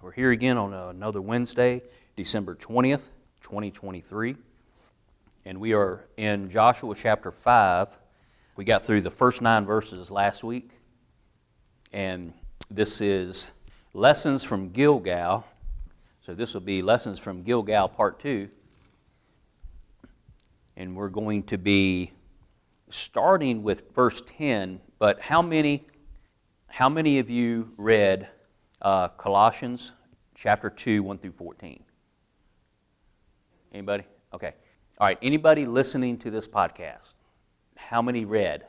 [0.00, 1.82] we're here again on another Wednesday,
[2.14, 3.10] December 20th,
[3.42, 4.36] 2023.
[5.44, 7.88] And we are in Joshua chapter 5.
[8.54, 10.70] We got through the first nine verses last week.
[11.92, 12.32] And
[12.70, 13.50] this is
[13.92, 15.44] Lessons from Gilgal.
[16.24, 18.48] So this will be Lessons from Gilgal Part 2.
[20.76, 22.12] And we're going to be
[22.88, 24.80] starting with verse 10.
[25.00, 25.88] But how many,
[26.68, 28.28] how many of you read
[28.82, 29.92] uh, Colossians
[30.34, 31.82] chapter 2, 1 through 14.
[33.72, 34.04] Anybody?
[34.32, 34.54] Okay.
[34.98, 35.18] All right.
[35.22, 37.14] Anybody listening to this podcast?
[37.76, 38.64] How many read?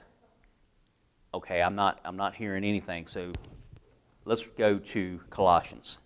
[1.33, 3.31] Okay, I'm not, I'm not hearing anything, so
[4.25, 5.99] let's go to Colossians.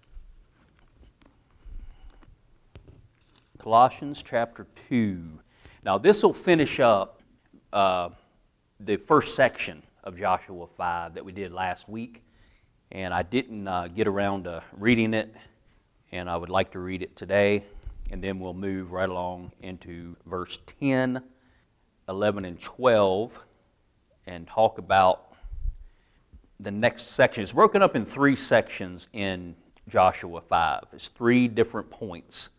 [3.57, 5.39] Colossians chapter 2.
[5.85, 7.21] Now, this will finish up
[7.71, 8.09] uh,
[8.79, 12.23] the first section of Joshua 5 that we did last week
[12.93, 15.33] and I didn't uh, get around to reading it,
[16.11, 17.63] and I would like to read it today,
[18.11, 21.23] and then we'll move right along into verse 10,
[22.07, 23.43] 11, and 12,
[24.27, 25.33] and talk about
[26.59, 27.41] the next section.
[27.41, 29.55] It's broken up in three sections in
[29.89, 30.83] Joshua 5.
[30.93, 32.51] It's three different points.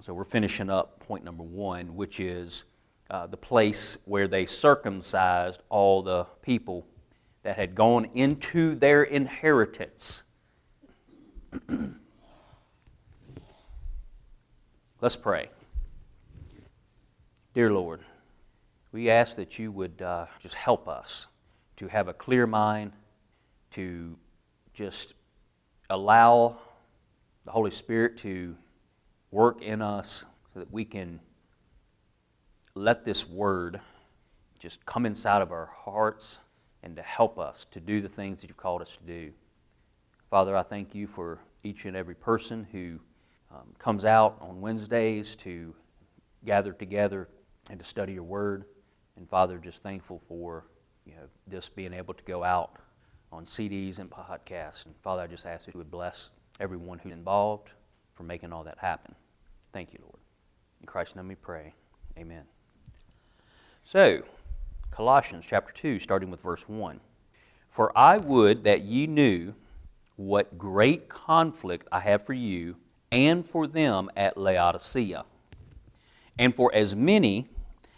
[0.00, 2.64] So we're finishing up point number one, which is
[3.08, 6.88] uh, the place where they circumcised all the people
[7.44, 10.22] that had gone into their inheritance.
[15.00, 15.50] Let's pray.
[17.52, 18.00] Dear Lord,
[18.92, 21.28] we ask that you would uh, just help us
[21.76, 22.92] to have a clear mind,
[23.72, 24.16] to
[24.72, 25.12] just
[25.90, 26.56] allow
[27.44, 28.56] the Holy Spirit to
[29.30, 31.20] work in us so that we can
[32.74, 33.80] let this word
[34.58, 36.40] just come inside of our hearts
[36.84, 39.32] and to help us to do the things that you've called us to do.
[40.30, 43.00] Father, I thank you for each and every person who
[43.50, 45.74] um, comes out on Wednesdays to
[46.44, 47.28] gather together
[47.70, 48.66] and to study your word.
[49.16, 50.66] And Father, just thankful for
[51.06, 52.76] you know, this being able to go out
[53.32, 54.84] on CDs and podcasts.
[54.84, 56.30] And Father, I just ask that you would bless
[56.60, 57.70] everyone who's involved
[58.12, 59.14] for making all that happen.
[59.72, 60.20] Thank you, Lord.
[60.80, 61.72] In Christ's name we pray.
[62.18, 62.44] Amen.
[63.84, 64.22] So,
[64.94, 67.00] Colossians chapter 2, starting with verse 1.
[67.68, 69.54] For I would that ye knew
[70.14, 72.76] what great conflict I have for you
[73.10, 75.24] and for them at Laodicea,
[76.38, 77.48] and for as many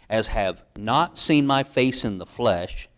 [0.09, 2.89] as have not seen my face in the flesh,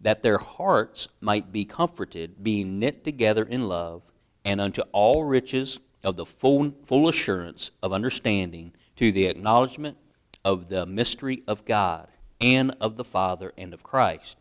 [0.00, 4.02] that their hearts might be comforted, being knit together in love,
[4.44, 9.96] and unto all riches of the full, full assurance of understanding, to the acknowledgement
[10.44, 12.08] of the mystery of God
[12.40, 14.38] and of the Father and of Christ,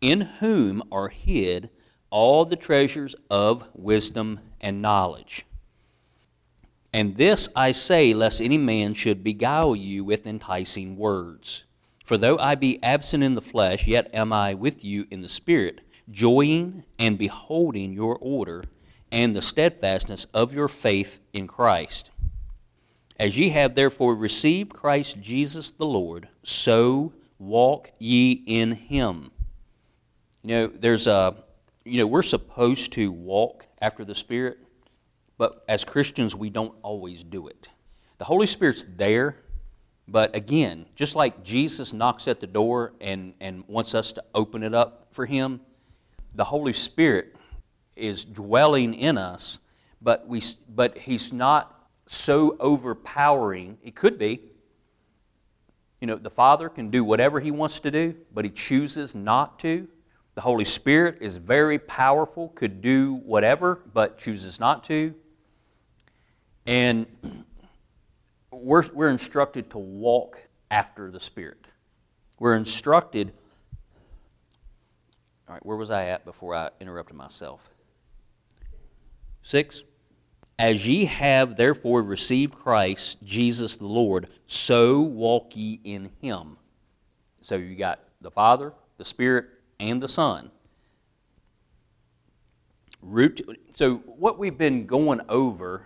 [0.00, 1.70] in whom are hid
[2.10, 5.46] all the treasures of wisdom and knowledge.
[6.92, 11.64] And this I say, lest any man should beguile you with enticing words.
[12.04, 15.28] For though I be absent in the flesh, yet am I with you in the
[15.28, 18.64] Spirit, joying and beholding your order
[19.12, 22.10] and the steadfastness of your faith in Christ.
[23.16, 29.32] As ye have therefore received Christ Jesus the Lord, so walk ye in him.
[30.42, 31.34] You know, there's a,
[31.84, 34.58] you know, we're supposed to walk after the Spirit,
[35.38, 37.68] but as Christians, we don't always do it.
[38.18, 39.36] The Holy Spirit's there,
[40.06, 44.62] but again, just like Jesus knocks at the door and, and wants us to open
[44.62, 45.60] it up for Him,
[46.34, 47.34] the Holy Spirit
[47.96, 49.60] is dwelling in us,
[50.02, 53.78] but, we, but He's not so overpowering.
[53.82, 54.40] It could be,
[56.00, 59.58] you know, the Father can do whatever He wants to do, but He chooses not
[59.60, 59.88] to.
[60.34, 65.14] The Holy Spirit is very powerful, could do whatever, but chooses not to.
[66.66, 67.06] And
[68.52, 71.66] we're, we're instructed to walk after the Spirit.
[72.38, 73.32] We're instructed.
[75.48, 77.68] All right, where was I at before I interrupted myself?
[79.42, 79.82] Six.
[80.60, 86.58] As ye have therefore received Christ Jesus the Lord, so walk ye in him.
[87.40, 89.46] So you got the Father, the Spirit,
[89.78, 90.50] and the Son.
[93.00, 93.40] Root,
[93.74, 95.84] so what we've been going over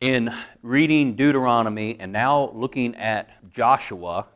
[0.00, 4.26] in reading Deuteronomy and now looking at Joshua,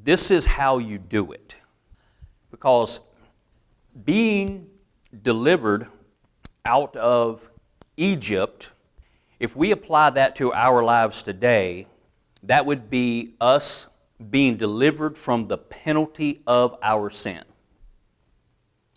[0.00, 1.56] this is how you do it.
[2.52, 3.00] Because
[4.04, 4.70] being
[5.20, 5.88] delivered
[6.64, 7.50] out of
[7.96, 8.70] Egypt,
[9.38, 11.86] if we apply that to our lives today,
[12.42, 13.88] that would be us
[14.30, 17.42] being delivered from the penalty of our sin.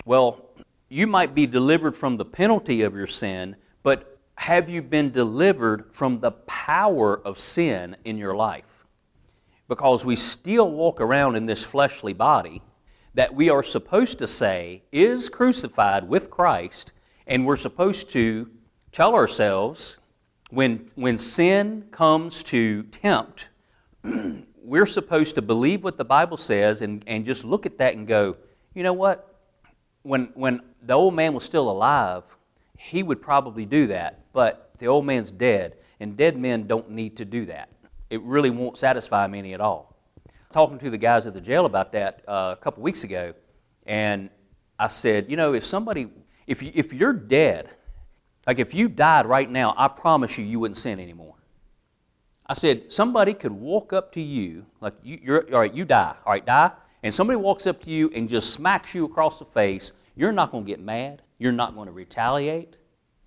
[0.06, 0.50] Well,
[0.90, 5.94] you might be delivered from the penalty of your sin, but have you been delivered
[5.94, 8.86] from the power of sin in your life?
[9.68, 12.62] Because we still walk around in this fleshly body
[13.16, 16.92] that we are supposed to say is crucified with Christ,
[17.26, 18.50] and we're supposed to
[18.98, 20.00] tell ourselves
[20.50, 23.48] when, when sin comes to tempt,
[24.64, 28.08] we're supposed to believe what the Bible says and, and just look at that and
[28.08, 28.36] go,
[28.74, 29.36] you know what?
[30.02, 32.24] When, when the old man was still alive,
[32.76, 37.18] he would probably do that, but the old man's dead, and dead men don't need
[37.18, 37.70] to do that.
[38.10, 39.96] It really won't satisfy me any at all.
[40.52, 43.36] Talking to the guys at the jail about that uh, a couple weeks ago,
[43.86, 44.32] and
[44.80, 46.10] I said, you know, if somebody,
[46.48, 47.70] if, you, if you're dead,
[48.48, 51.36] like if you died right now, I promise you, you wouldn't sin anymore.
[52.46, 56.16] I said, somebody could walk up to you, like you, you're, all right, you die,
[56.26, 56.72] all right, die,
[57.04, 60.52] and somebody walks up to you and just smacks you across the face, you're not
[60.52, 61.22] going to get mad.
[61.38, 62.78] You're not going to retaliate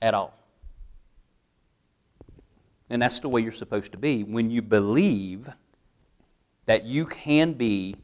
[0.02, 0.34] at all.
[2.88, 5.48] And that's the way you're supposed to be when you believe
[6.66, 7.94] that you can be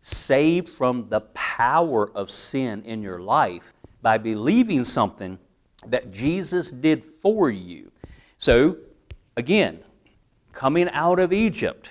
[0.00, 5.38] saved from the power of sin in your life by believing something
[5.86, 7.90] that Jesus did for you.
[8.38, 8.76] So,
[9.36, 9.80] again,
[10.52, 11.90] coming out of Egypt,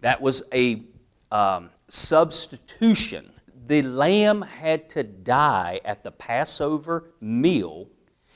[0.00, 0.82] that was a
[1.30, 3.30] um, substitution.
[3.66, 7.88] The lamb had to die at the Passover meal,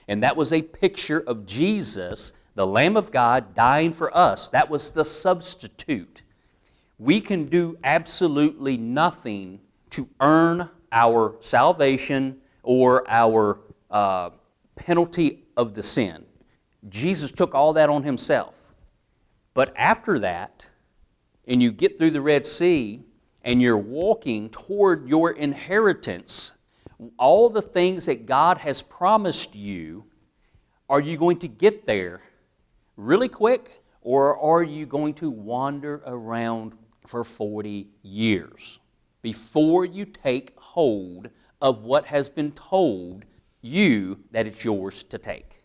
[0.09, 4.49] and that was a picture of Jesus, the Lamb of God, dying for us.
[4.49, 6.23] That was the substitute.
[6.99, 9.61] We can do absolutely nothing
[9.91, 13.61] to earn our salvation or our
[13.91, 14.31] uh,
[14.81, 16.25] penalty of the sin.
[16.89, 18.73] Jesus took all that on himself.
[19.53, 20.69] But after that,
[21.47, 23.03] and you get through the Red Sea,
[23.43, 26.55] and you're walking toward your inheritance,
[27.19, 30.05] all the things that God has promised you,
[30.89, 32.21] are you going to get there
[32.97, 36.73] really quick, or are you going to wander around
[37.07, 38.79] for 40 years
[39.21, 41.29] before you take hold
[41.61, 43.25] of what has been told
[43.63, 45.65] you that it's yours to take.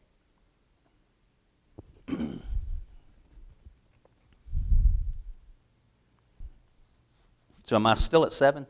[7.63, 8.68] so, am I still at seven?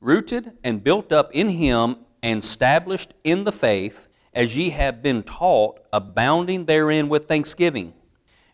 [0.00, 5.22] Rooted and built up in him and established in the faith, as ye have been
[5.22, 7.94] taught, abounding therein with thanksgiving.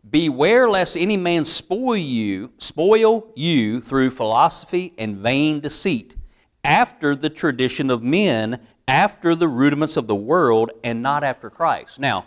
[0.08, 6.16] Beware lest any man spoil you, spoil you through philosophy and vain deceit,
[6.62, 11.98] after the tradition of men, after the rudiments of the world and not after Christ.
[11.98, 12.26] Now,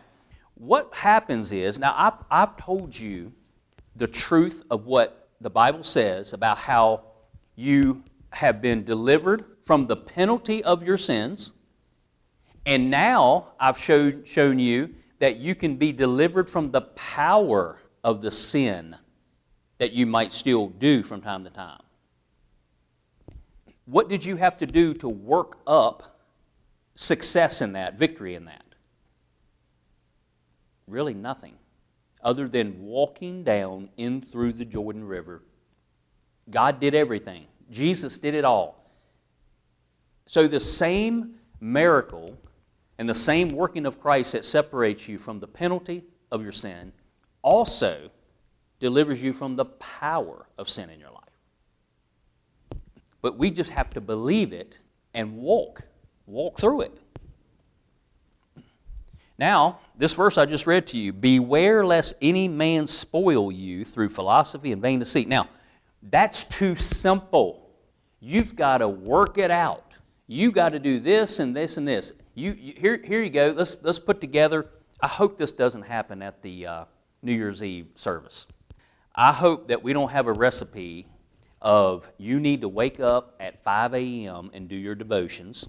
[0.56, 3.34] what happens is, now I've, I've told you
[3.96, 7.04] the truth of what the Bible says about how
[7.56, 11.54] you have been delivered from the penalty of your sins,
[12.66, 18.22] and now I've showed, shown you that you can be delivered from the power of
[18.22, 18.96] the sin
[19.78, 21.82] that you might still do from time to time.
[23.86, 26.17] What did you have to do to work up
[26.98, 28.66] success in that, victory in that?
[30.88, 31.54] Really nothing
[32.22, 35.44] other than walking down in through the Jordan River.
[36.50, 38.84] God did everything, Jesus did it all.
[40.26, 42.38] So the same miracle
[42.98, 46.92] and the same working of Christ that separates you from the penalty of your sin
[47.42, 48.10] also
[48.80, 51.24] delivers you from the power of sin in your life.
[53.22, 54.80] But we just have to believe it
[55.14, 55.87] and walk
[56.28, 57.00] walk through it.
[59.40, 64.10] Now, this verse I just read to you Beware lest any man spoil you through
[64.10, 65.28] philosophy and vain deceit.
[65.28, 65.50] Now,
[66.04, 67.70] that's too simple.
[68.20, 69.84] You've got to work it out.
[70.28, 72.14] You've got to do this and this and this.
[72.36, 73.54] You, you, here, here you go.
[73.56, 74.68] Let's, let's put together.
[75.02, 76.86] I hope this doesn't happen at the uh,
[77.22, 78.48] New Year's Eve service.
[79.16, 81.08] I hope that we don't have a recipe
[81.62, 84.52] of you need to wake up at 5 a.m.
[84.54, 85.68] and do your devotions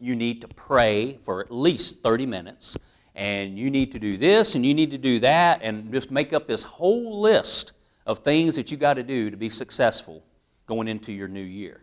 [0.00, 2.76] you need to pray for at least 30 minutes,
[3.14, 6.32] and you need to do this and you need to do that, and just make
[6.32, 7.72] up this whole list
[8.06, 10.24] of things that you got to do to be successful
[10.66, 11.82] going into your new year.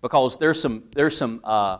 [0.00, 1.78] Because there's some, there's some uh,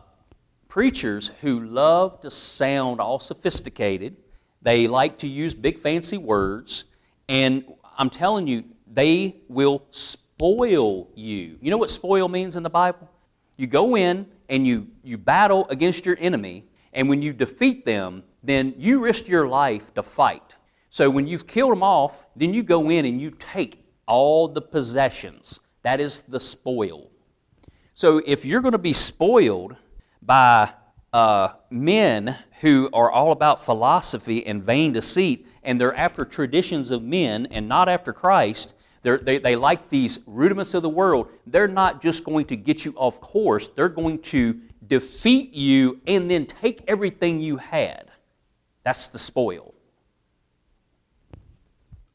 [0.68, 4.16] preachers who love to sound all sophisticated,
[4.60, 6.86] they like to use big fancy words,
[7.28, 7.64] and
[7.96, 11.58] I'm telling you, they will spoil you.
[11.60, 13.08] You know what spoil means in the Bible?
[13.56, 18.24] You go in and you, you battle against your enemy, and when you defeat them,
[18.42, 20.56] then you risk your life to fight.
[20.90, 24.62] So when you've killed them off, then you go in and you take all the
[24.62, 25.60] possessions.
[25.82, 27.10] That is the spoil.
[27.94, 29.76] So if you're going to be spoiled
[30.22, 30.70] by
[31.12, 37.02] uh, men who are all about philosophy and vain deceit, and they're after traditions of
[37.02, 38.74] men and not after Christ.
[39.02, 41.30] They, they like these rudiments of the world.
[41.46, 46.30] They're not just going to get you off course, they're going to defeat you and
[46.30, 48.10] then take everything you had.
[48.82, 49.74] That's the spoil.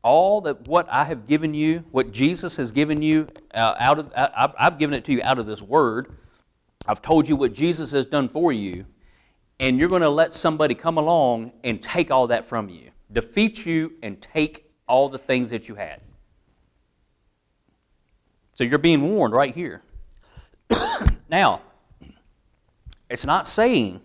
[0.02, 4.12] All that what I have given you, what Jesus has given you uh, out of,
[4.16, 6.18] I've, I've given it to you out of this word.
[6.86, 8.86] I've told you what Jesus has done for you,
[9.60, 13.66] and you're going to let somebody come along and take all that from you, defeat
[13.66, 16.02] you, and take all the things that you had.
[18.54, 19.82] So you're being warned right here.
[21.30, 21.62] now,
[23.10, 24.02] it's not saying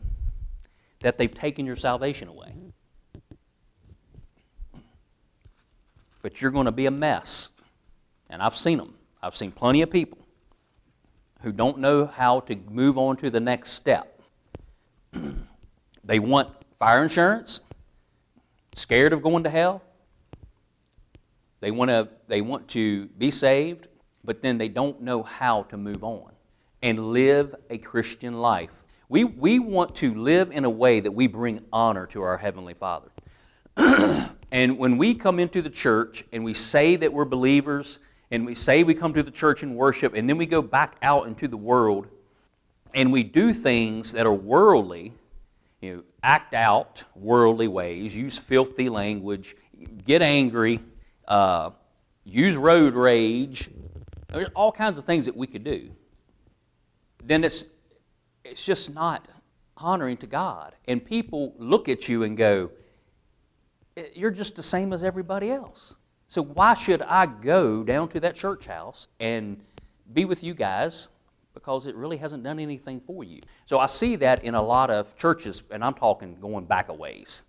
[1.01, 2.53] that they've taken your salvation away.
[6.23, 7.51] But you're going to be a mess.
[8.29, 8.95] And I've seen them.
[9.23, 10.19] I've seen plenty of people
[11.43, 14.21] who don't know how to move on to the next step.
[16.05, 17.61] they want fire insurance,
[18.75, 19.83] scared of going to hell.
[21.61, 23.89] They want to, they want to be saved,
[24.25, 26.33] but then they don't know how to move on
[26.83, 28.85] and live a Christian life.
[29.09, 32.75] We, we want to live in a way that we bring honor to our Heavenly
[32.75, 33.09] Father.
[34.53, 37.99] and when we come into the church and we say that we're believers
[38.31, 40.97] and we say we come to the church and worship, and then we go back
[41.01, 42.09] out into the world
[42.95, 45.15] and we do things that are worldly,
[45.81, 49.57] you know, act out worldly ways, use filthy language,
[50.05, 50.81] get angry,
[51.27, 51.71] uh,
[52.25, 53.71] use road rage,
[54.33, 55.91] there's all kinds of things that we could do.
[57.25, 57.67] Then it's,
[58.45, 59.29] it's just not
[59.77, 60.75] honoring to God.
[60.87, 62.71] And people look at you and go,
[63.97, 65.97] eh, You're just the same as everybody else.
[66.27, 69.63] So why should I go down to that church house and
[70.13, 71.09] be with you guys?
[71.55, 73.41] Because it really hasn't done anything for you.
[73.65, 76.95] So I see that in a lot of churches, and I'm talking going back a
[76.95, 77.45] ways,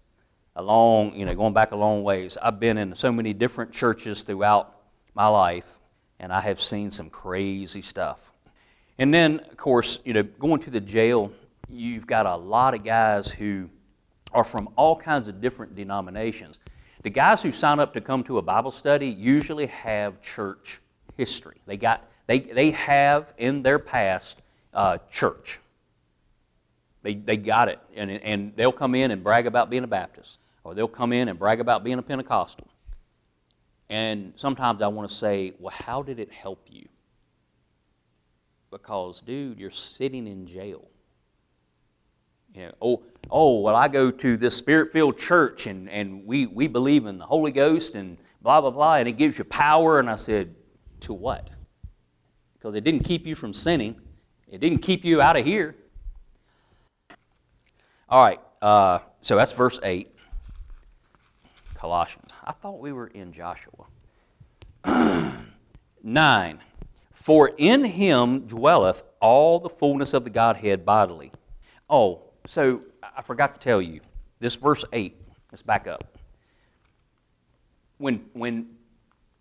[0.55, 2.38] a long, you know, going back a long ways.
[2.41, 4.75] I've been in so many different churches throughout
[5.13, 5.78] my life,
[6.19, 8.31] and I have seen some crazy stuff.
[8.97, 11.31] And then, of course, you know, going to the jail,
[11.69, 13.69] you've got a lot of guys who
[14.33, 16.59] are from all kinds of different denominations.
[17.03, 20.81] The guys who sign up to come to a Bible study usually have church
[21.17, 21.57] history.
[21.65, 24.41] They, got, they, they have in their past
[24.73, 25.59] uh, church.
[27.01, 27.79] They, they got it.
[27.95, 31.29] And, and they'll come in and brag about being a Baptist, or they'll come in
[31.29, 32.67] and brag about being a Pentecostal.
[33.89, 36.88] And sometimes I want to say, well, how did it help you?
[38.69, 40.88] Because, dude, you're sitting in jail.
[42.53, 46.46] You know, oh, oh, well, I go to this spirit filled church and, and we,
[46.46, 50.00] we believe in the Holy Ghost and blah, blah, blah, and it gives you power.
[50.00, 50.53] And I said,
[51.01, 51.50] To what?
[52.53, 53.96] Because it didn't keep you from sinning,
[54.48, 55.75] it didn't keep you out of here.
[58.08, 60.12] All right, uh, so that's verse 8,
[61.75, 62.28] Colossians.
[62.49, 63.85] I thought we were in Joshua.
[66.03, 66.59] 9.
[67.11, 71.31] For in him dwelleth all the fullness of the Godhead bodily.
[71.91, 72.81] Oh, so
[73.15, 74.01] I forgot to tell you,
[74.39, 75.15] this verse 8,
[75.51, 76.17] let's back up.
[77.99, 78.69] When, when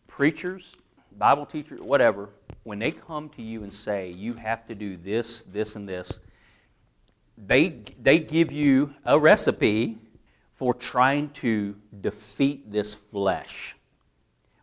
[0.06, 0.74] preachers,
[1.16, 2.28] Bible teachers, whatever,
[2.64, 6.20] when they come to you and say, you have to do this, this, and this,
[7.38, 9.96] they, they give you a recipe
[10.58, 13.76] for trying to defeat this flesh.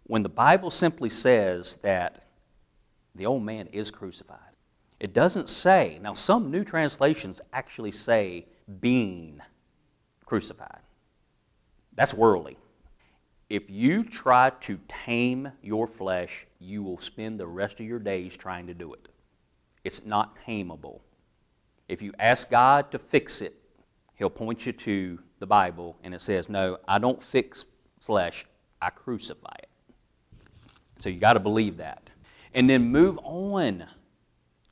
[0.03, 2.25] When the Bible simply says that
[3.15, 4.39] the old man is crucified,
[4.99, 8.45] it doesn't say, now some new translations actually say
[8.81, 9.39] being
[10.25, 10.81] crucified.
[11.93, 12.57] That's worldly.
[13.49, 18.35] If you try to tame your flesh, you will spend the rest of your days
[18.35, 19.07] trying to do it.
[19.85, 20.99] It's not tameable.
[21.87, 23.55] If you ask God to fix it,
[24.15, 27.65] He'll point you to the Bible and it says, No, I don't fix
[27.99, 28.45] flesh,
[28.81, 29.69] I crucify it.
[30.99, 32.09] So you got to believe that.
[32.53, 33.85] And then move on.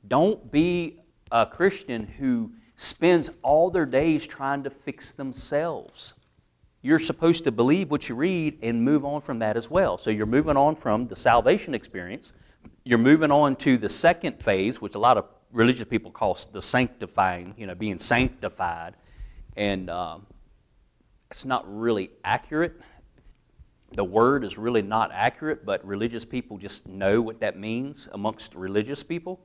[0.06, 6.14] Don't be a Christian who spends all their days trying to fix themselves.
[6.82, 9.96] You're supposed to believe what you read and move on from that as well.
[9.96, 12.34] So you're moving on from the salvation experience.
[12.84, 16.60] You're moving on to the second phase, which a lot of religious people call the
[16.60, 18.96] sanctifying, you know, being sanctified.
[19.56, 20.26] And um,
[21.34, 22.80] it's not really accurate.
[23.90, 28.54] The word is really not accurate, but religious people just know what that means amongst
[28.54, 29.40] religious people.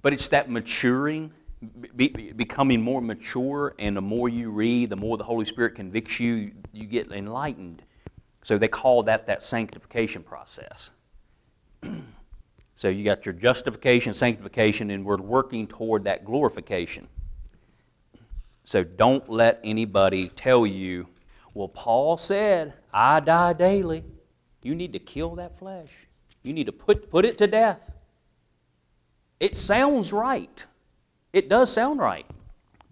[0.00, 1.32] But it's that maturing,
[1.96, 6.20] be, becoming more mature, and the more you read, the more the Holy Spirit convicts
[6.20, 7.82] you, you get enlightened.
[8.44, 10.92] So they call that that sanctification process.
[12.76, 17.08] so you got your justification, sanctification, and we're working toward that glorification.
[18.70, 21.08] So don't let anybody tell you,
[21.54, 24.04] well, Paul said, I die daily.
[24.62, 25.90] You need to kill that flesh.
[26.44, 27.80] You need to put, put it to death.
[29.40, 30.64] It sounds right.
[31.32, 32.24] It does sound right,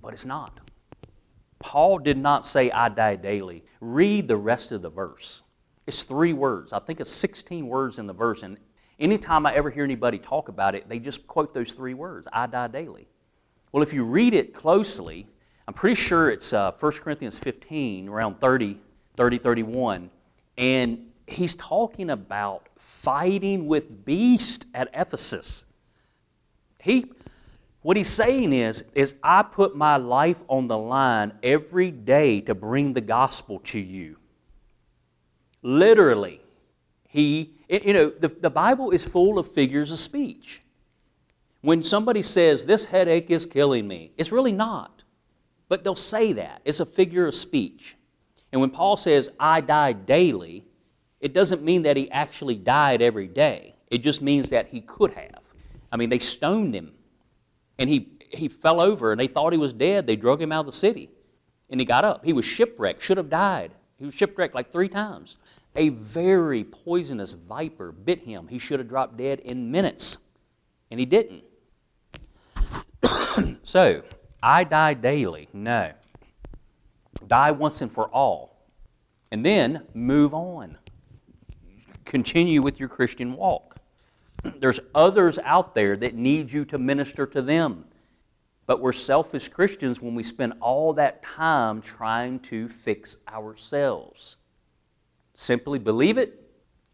[0.02, 0.58] but it's not.
[1.60, 3.62] Paul did not say, I die daily.
[3.80, 5.42] Read the rest of the verse.
[5.86, 6.72] It's three words.
[6.72, 8.42] I think it's 16 words in the verse.
[8.42, 8.58] And
[8.98, 12.48] anytime I ever hear anybody talk about it, they just quote those three words I
[12.48, 13.06] die daily.
[13.70, 15.28] Well, if you read it closely,
[15.68, 18.78] I'm pretty sure it's uh, 1 Corinthians 15, around 30,
[19.16, 20.10] 30, 31.
[20.56, 25.66] And he's talking about fighting with beast at Ephesus.
[26.80, 27.04] He,
[27.82, 32.54] what he's saying is, is I put my life on the line every day to
[32.54, 34.16] bring the gospel to you.
[35.60, 36.40] Literally,
[37.08, 40.62] he, you know, the, the Bible is full of figures of speech.
[41.60, 44.97] When somebody says, This headache is killing me, it's really not.
[45.68, 46.62] But they'll say that.
[46.64, 47.96] It's a figure of speech.
[48.52, 50.64] And when Paul says, I die daily,
[51.20, 53.76] it doesn't mean that he actually died every day.
[53.90, 55.52] It just means that he could have.
[55.90, 56.92] I mean, they stoned him
[57.78, 60.06] and he, he fell over and they thought he was dead.
[60.06, 61.10] They drug him out of the city
[61.70, 62.24] and he got up.
[62.24, 63.72] He was shipwrecked, should have died.
[63.98, 65.36] He was shipwrecked like three times.
[65.76, 68.48] A very poisonous viper bit him.
[68.48, 70.18] He should have dropped dead in minutes,
[70.90, 71.44] and he didn't.
[73.62, 74.02] so,
[74.42, 75.48] I die daily.
[75.52, 75.92] No.
[77.26, 78.56] Die once and for all.
[79.30, 80.78] And then move on.
[82.04, 83.76] Continue with your Christian walk.
[84.60, 87.84] There's others out there that need you to minister to them.
[88.66, 94.36] But we're selfish Christians when we spend all that time trying to fix ourselves.
[95.34, 96.50] Simply believe it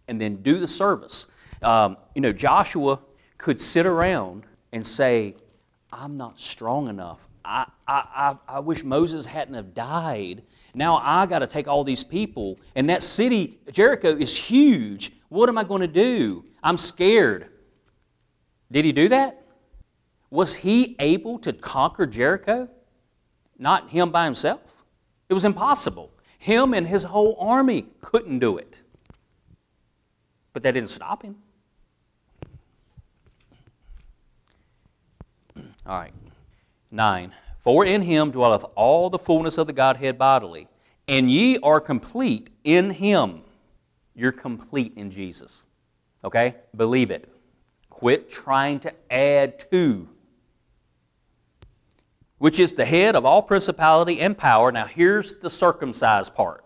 [0.06, 1.26] and then do the service.
[1.62, 3.00] Um, you know, Joshua
[3.38, 5.34] could sit around and say,
[5.92, 7.28] I'm not strong enough.
[7.44, 10.42] I, I, I, wish Moses hadn't have died.
[10.74, 15.12] Now I got to take all these people, and that city, Jericho, is huge.
[15.28, 16.44] What am I going to do?
[16.62, 17.48] I'm scared.
[18.72, 19.42] Did he do that?
[20.30, 22.68] Was he able to conquer Jericho?
[23.59, 24.85] Not him by himself.
[25.28, 26.11] It was impossible.
[26.38, 28.83] Him and his whole army couldn't do it.
[30.52, 31.37] But that didn't stop him.
[35.87, 36.12] All right.
[36.94, 37.35] Nine.
[37.59, 40.68] For in him dwelleth all the fullness of the Godhead bodily,
[41.09, 43.42] and ye are complete in him.
[44.14, 45.64] You're complete in Jesus.
[46.22, 46.54] Okay?
[46.76, 47.28] Believe it.
[47.90, 50.09] Quit trying to add to,
[52.38, 54.70] which is the head of all principality and power.
[54.70, 56.64] Now, here's the circumcised part.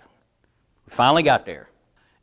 [0.85, 1.71] We finally got there.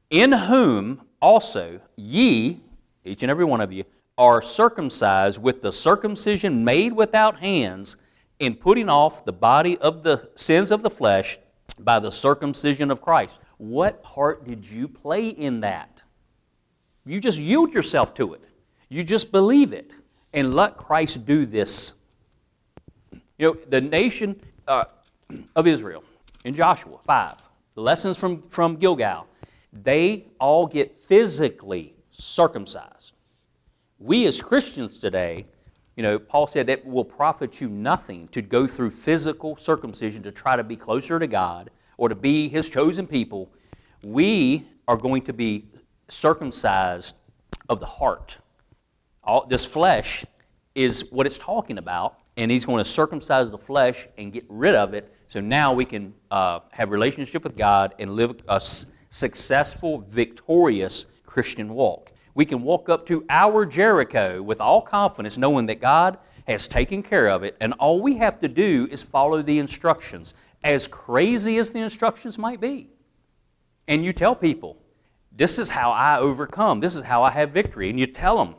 [0.10, 2.60] In whom also ye,
[3.04, 3.86] each and every one of you,
[4.18, 7.98] are circumcised with the circumcision made without hands,
[8.40, 11.38] in putting off the body of the sins of the flesh
[11.80, 13.38] by the circumcision of Christ.
[13.58, 16.04] What part did you play in that?
[17.06, 18.42] You just yield yourself to it.
[18.90, 19.96] You just believe it
[20.34, 21.94] and let Christ do this.
[23.38, 24.86] You know, the nation uh,
[25.56, 26.04] of Israel
[26.44, 27.38] in Joshua 5,
[27.76, 29.28] the lessons from, from Gilgal,
[29.72, 32.95] they all get physically circumcised.
[34.06, 35.48] We as Christians today,
[35.96, 40.32] you know, Paul said it will profit you nothing to go through physical circumcision to
[40.32, 43.50] try to be closer to God or to be his chosen people.
[44.04, 45.66] We are going to be
[46.08, 47.16] circumcised
[47.68, 48.38] of the heart.
[49.24, 50.24] All, this flesh
[50.76, 54.76] is what it's talking about, and he's going to circumcise the flesh and get rid
[54.76, 55.12] of it.
[55.30, 61.08] So now we can uh, have relationship with God and live a s- successful, victorious
[61.26, 62.12] Christian walk.
[62.36, 67.02] We can walk up to our Jericho with all confidence, knowing that God has taken
[67.02, 71.58] care of it, and all we have to do is follow the instructions, as crazy
[71.58, 72.90] as the instructions might be.
[73.88, 74.78] And you tell people,
[75.32, 76.82] this is how I overcome.
[76.82, 77.90] This is how I have victory.
[77.90, 78.56] And you tell them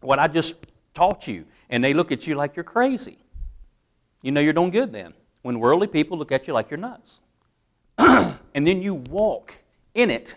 [0.00, 0.54] what I just
[0.94, 3.18] taught you, and they look at you like you're crazy.
[4.22, 5.14] You know you're doing good then.
[5.42, 7.20] When worldly people look at you like you're nuts.
[7.98, 9.62] and then you walk
[9.94, 10.36] in it,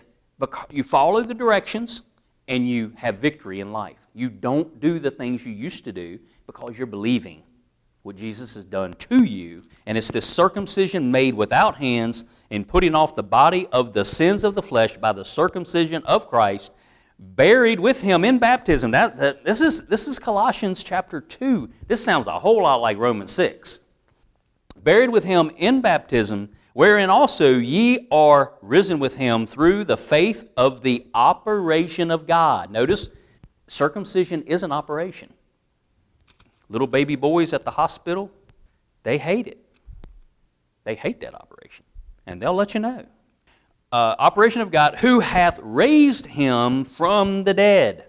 [0.70, 2.02] you follow the directions,
[2.48, 4.06] and you have victory in life.
[4.14, 7.42] You don't do the things you used to do because you're believing
[8.02, 9.62] what Jesus has done to you.
[9.84, 14.44] And it's this circumcision made without hands and putting off the body of the sins
[14.44, 16.72] of the flesh by the circumcision of Christ,
[17.18, 18.92] buried with him in baptism.
[18.92, 21.68] That, that, this, is, this is Colossians chapter 2.
[21.88, 23.80] This sounds a whole lot like Romans 6.
[24.84, 30.46] Buried with him in baptism, wherein also ye are risen with him through the faith
[30.58, 32.70] of the operation of God.
[32.70, 33.08] Notice,
[33.66, 35.32] circumcision is an operation.
[36.68, 38.30] Little baby boys at the hospital,
[39.04, 39.58] they hate it.
[40.84, 41.86] They hate that operation,
[42.26, 43.06] and they'll let you know.
[43.90, 48.04] Uh, operation of God, who hath raised him from the dead,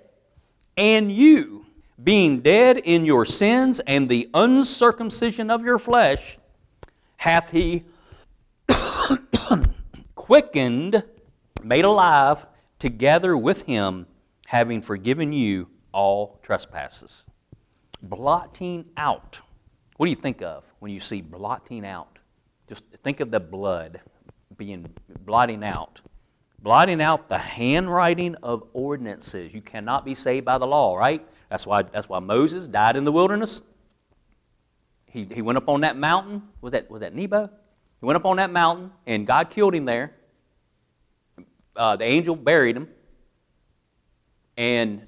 [0.76, 1.68] and you,
[2.04, 6.38] being dead in your sins and the uncircumcision of your flesh,
[7.16, 7.86] hath he
[10.28, 11.06] quickened,
[11.64, 12.46] made alive,
[12.80, 14.06] together with him,
[14.48, 17.26] having forgiven you all trespasses.
[18.02, 19.40] Blotting out.
[19.96, 22.20] What do you think of when you see blotting out?
[22.68, 24.02] Just think of the blood
[24.58, 24.94] being
[25.26, 26.02] blotting out.
[26.60, 29.54] Blotting out the handwriting of ordinances.
[29.54, 31.26] You cannot be saved by the law, right?
[31.50, 33.62] That's why, that's why Moses died in the wilderness.
[35.06, 36.44] He, he went up on that mountain.
[36.60, 37.50] Was that, was that Nebo?
[38.02, 40.17] He went up on that mountain, and God killed him there.
[41.78, 42.90] Uh, the angel buried him.
[44.58, 45.08] And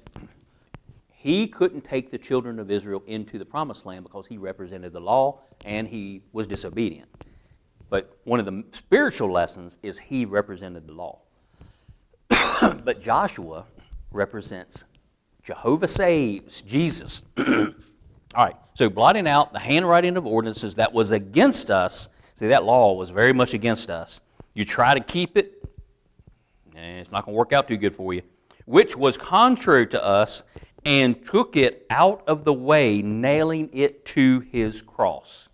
[1.12, 5.00] he couldn't take the children of Israel into the promised land because he represented the
[5.00, 7.10] law and he was disobedient.
[7.90, 11.18] But one of the spiritual lessons is he represented the law.
[12.84, 13.66] but Joshua
[14.12, 14.84] represents
[15.42, 17.22] Jehovah saves, Jesus.
[17.38, 17.44] All
[18.36, 22.08] right, so blotting out the handwriting of ordinances that was against us.
[22.36, 24.20] See, that law was very much against us.
[24.54, 25.59] You try to keep it,
[26.80, 28.22] and it's not going to work out too good for you.
[28.64, 30.42] Which was contrary to us,
[30.84, 35.48] and took it out of the way, nailing it to his cross.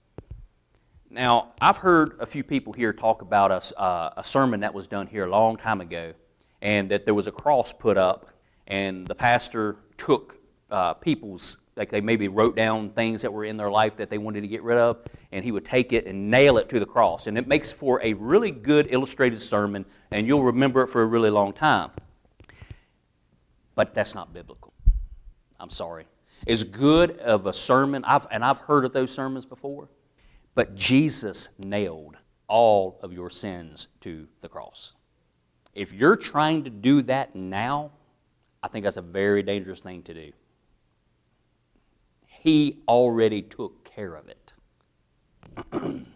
[1.10, 4.86] Now, I've heard a few people here talk about a, uh, a sermon that was
[4.86, 6.12] done here a long time ago,
[6.60, 8.30] and that there was a cross put up,
[8.66, 10.38] and the pastor took
[10.70, 14.18] uh, people's, like they maybe wrote down things that were in their life that they
[14.18, 14.98] wanted to get rid of,
[15.30, 17.26] and he would take it and nail it to the cross.
[17.26, 21.06] And it makes for a really good illustrated sermon, and you'll remember it for a
[21.06, 21.90] really long time.
[23.74, 24.72] But that's not biblical.
[25.60, 26.06] I'm sorry.
[26.46, 29.88] As good of a sermon, I've, and I've heard of those sermons before,
[30.54, 32.16] but Jesus nailed
[32.48, 34.94] all of your sins to the cross.
[35.74, 37.90] If you're trying to do that now,
[38.62, 40.32] I think that's a very dangerous thing to do.
[42.46, 44.54] He already took care of it.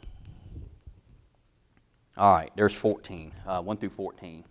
[2.17, 4.45] All right, there's 14, uh, 1 through 14.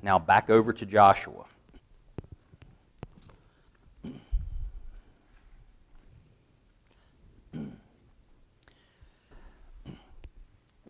[0.00, 1.46] Now back over to Joshua.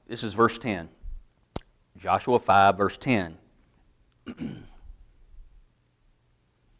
[0.07, 0.91] This is verse 10.
[1.97, 3.39] Joshua 5, verse 10.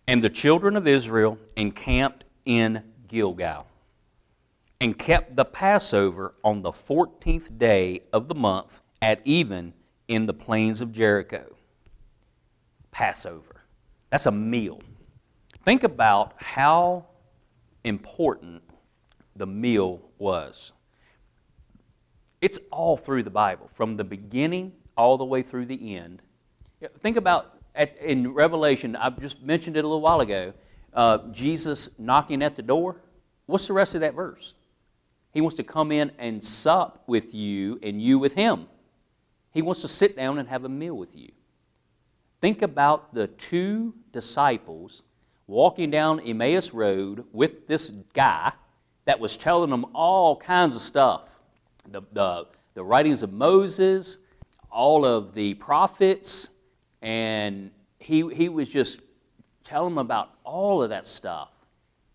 [0.07, 3.67] and the children of Israel encamped in Gilgal
[4.81, 9.75] and kept the Passover on the 14th day of the month at even
[10.07, 11.57] in the plains of Jericho.
[12.93, 13.63] Passover.
[14.11, 14.81] That's a meal.
[15.65, 17.07] Think about how
[17.85, 18.63] important
[19.35, 20.73] the meal was.
[22.41, 26.23] It's all through the Bible, from the beginning all the way through the end.
[27.01, 30.55] Think about at, in Revelation, I just mentioned it a little while ago,
[30.95, 32.97] uh, Jesus knocking at the door.
[33.47, 34.55] What's the rest of that verse?
[35.33, 38.67] He wants to come in and sup with you and you with him.
[39.53, 41.33] He wants to sit down and have a meal with you.
[42.41, 45.03] Think about the two disciples
[45.47, 48.53] walking down Emmaus Road with this guy
[49.05, 51.41] that was telling them all kinds of stuff
[51.89, 54.19] the, the, the writings of Moses,
[54.71, 56.51] all of the prophets,
[57.03, 59.01] and he, he was just
[59.71, 61.49] telling them about all of that stuff.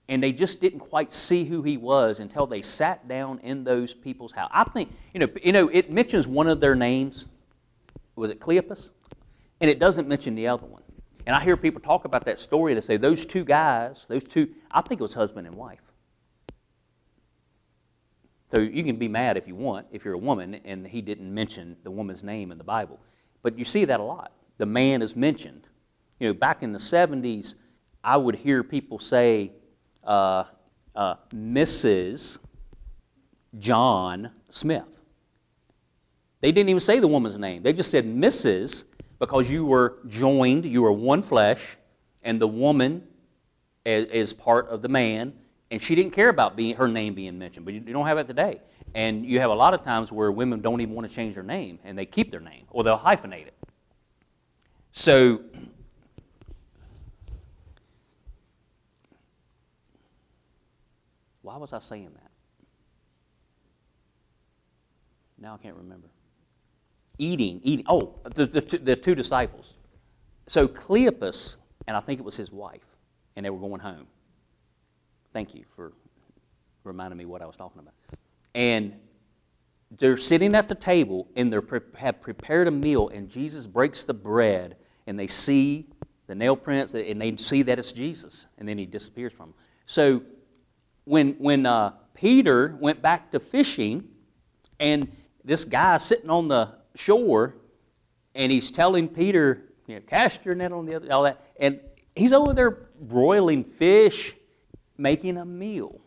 [0.10, 3.94] And they just didn't quite see who he was until they sat down in those
[3.94, 4.52] people's house.
[4.54, 7.26] I think, you know, you know, it mentions one of their names.
[8.16, 8.92] Was it Cleopas?
[9.62, 10.84] And it doesn't mention the other one.
[11.26, 14.50] And I hear people talk about that story to say those two guys, those two,
[14.70, 15.80] I think it was husband and wife.
[18.52, 21.34] So you can be mad if you want, if you're a woman, and he didn't
[21.34, 23.00] mention the woman's name in the Bible.
[23.42, 24.34] But you see that a lot.
[24.58, 25.68] The man is mentioned.
[26.26, 27.54] You know, back in the 70s,
[28.04, 29.52] I would hear people say,
[30.04, 30.46] uh,
[30.96, 32.40] uh, Mrs.
[33.60, 34.88] John Smith.
[36.42, 37.62] They didn't even say the woman's name.
[37.62, 38.86] They just said Mrs.
[39.20, 41.78] because you were joined, you were one flesh,
[42.24, 43.04] and the woman
[43.86, 45.32] is part of the man,
[45.70, 48.28] and she didn't care about being, her name being mentioned, but you, don't have it
[48.28, 48.62] today.
[48.96, 51.44] And you have a lot of times where women don't even want to change their
[51.44, 53.54] name, and they keep their name, or they'll hyphenate it.
[54.92, 55.42] So,
[61.46, 62.32] why was I saying that?
[65.38, 66.08] Now I can't remember.
[67.20, 67.86] Eating, eating.
[67.88, 69.76] Oh, the, the, the two disciples.
[70.48, 72.98] So Cleopas, and I think it was his wife,
[73.36, 74.08] and they were going home.
[75.34, 75.94] Thank you for
[76.84, 77.94] reminding me what I was talking about.
[78.56, 78.96] And
[79.92, 81.60] they're sitting at the table and they
[81.98, 85.90] have prepared a meal, and Jesus breaks the bread, and they see
[86.26, 89.56] the nail prints, and they see that it's Jesus, and then he disappears from them.
[89.86, 90.24] So
[91.06, 94.10] when, when uh, Peter went back to fishing,
[94.80, 95.12] and
[95.44, 97.56] this guy sitting on the shore,
[98.34, 101.80] and he's telling Peter, you know, cast your net on the other, all that, and
[102.16, 104.36] he's over there broiling fish,
[104.98, 106.02] making a meal.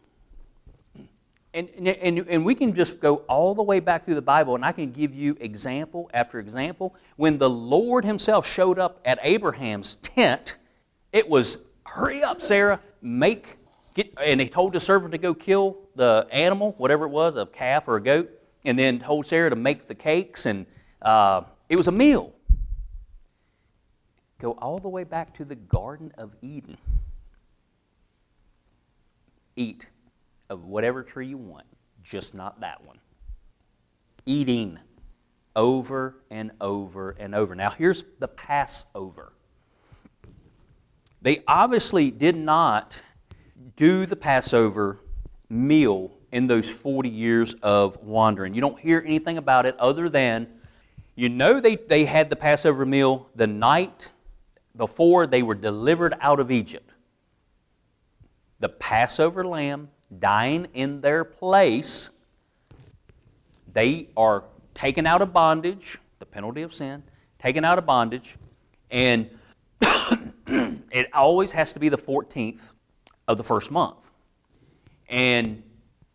[1.55, 4.65] And, and, and we can just go all the way back through the Bible, and
[4.65, 6.95] I can give you example after example.
[7.17, 10.57] When the Lord Himself showed up at Abraham's tent,
[11.13, 13.57] it was, hurry up, Sarah, make,
[13.99, 17.47] get, and He told the servant to go kill the animal, whatever it was, a
[17.47, 18.31] calf or a goat,
[18.65, 20.67] and then told Sarah to make the cakes, and
[21.03, 22.33] uh, it was a meal.
[24.39, 26.79] Go all the way back to the Garden of Eden.
[29.57, 29.89] Eat
[30.49, 31.67] of whatever tree you want,
[32.03, 32.99] just not that one.
[34.25, 34.79] Eating
[35.57, 37.57] over and over and over.
[37.57, 39.33] Now, here's the Passover.
[41.21, 43.03] They obviously did not
[43.77, 45.01] do the Passover
[45.49, 48.55] meal in those 40 years of wandering.
[48.55, 50.49] You don't hear anything about it other than
[51.15, 54.11] you know they, they had the Passover meal the night
[54.77, 56.91] before they were delivered out of Egypt.
[58.61, 62.11] The Passover lamb dying in their place,
[63.73, 64.45] they are
[64.75, 67.03] taken out of bondage, the penalty of sin,
[67.41, 68.37] taken out of bondage,
[68.91, 69.29] and
[70.47, 72.71] it always has to be the 14th
[73.29, 74.11] of the first month.
[75.09, 75.63] And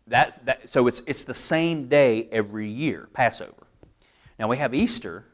[0.08, 3.66] that, that, so it's, it's the same day every year, Passover.
[4.38, 5.24] Now we have Easter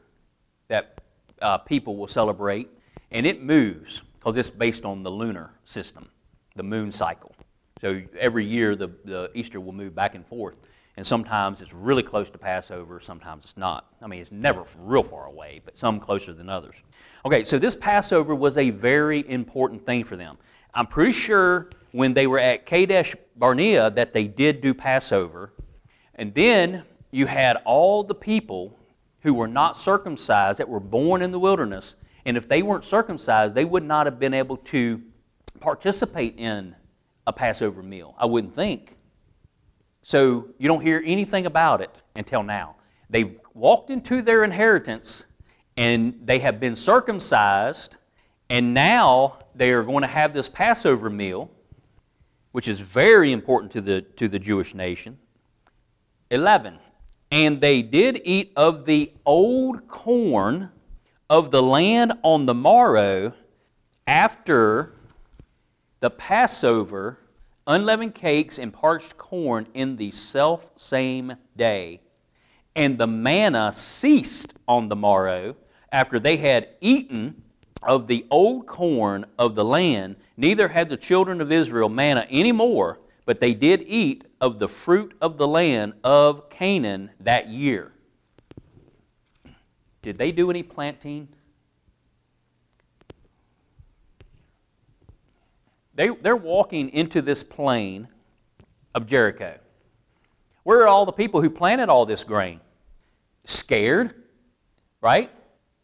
[0.69, 1.01] that
[1.41, 2.69] uh, people will celebrate,
[3.11, 6.07] and it moves because it's based on the lunar system,
[6.55, 7.35] the moon cycle.
[7.81, 10.61] So every year the, the Easter will move back and forth.
[10.97, 13.87] And sometimes it's really close to Passover, sometimes it's not.
[14.01, 16.75] I mean, it's never real far away, but some closer than others.
[17.25, 20.37] Okay, so this Passover was a very important thing for them.
[20.73, 25.51] I'm pretty sure when they were at Kadesh Barnea that they did do Passover.
[26.15, 28.77] And then you had all the people
[29.21, 31.95] who were not circumcised that were born in the wilderness.
[32.25, 35.01] And if they weren't circumcised, they would not have been able to
[35.59, 36.75] participate in
[37.27, 38.15] a Passover meal.
[38.17, 38.97] I wouldn't think.
[40.03, 42.75] So you don't hear anything about it until now.
[43.09, 45.25] They've walked into their inheritance
[45.77, 47.95] and they have been circumcised,
[48.49, 51.49] and now they are going to have this Passover meal,
[52.51, 55.17] which is very important to the, to the Jewish nation.
[56.29, 56.79] 11.
[57.31, 60.71] And they did eat of the old corn
[61.29, 63.33] of the land on the morrow
[64.05, 64.93] after
[66.01, 67.19] the Passover,
[67.65, 72.01] unleavened cakes and parched corn in the self same day.
[72.75, 75.55] And the manna ceased on the morrow
[75.91, 77.43] after they had eaten
[77.83, 80.15] of the old corn of the land.
[80.37, 84.67] Neither had the children of Israel manna any more, but they did eat of the
[84.67, 87.91] fruit of the land of Canaan that year.
[90.01, 91.27] Did they do any planting?
[95.93, 98.07] They, they're walking into this plain
[98.95, 99.59] of Jericho.
[100.63, 102.59] Where are all the people who planted all this grain?
[103.45, 104.13] Scared,
[105.01, 105.29] right?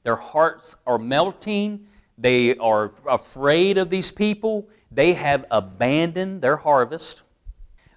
[0.07, 1.85] Their hearts are melting.
[2.17, 4.69] They are afraid of these people.
[4.89, 7.23] They have abandoned their harvest.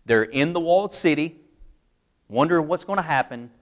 [0.06, 1.36] They're in the walled city,
[2.26, 3.52] wondering what's going to happen.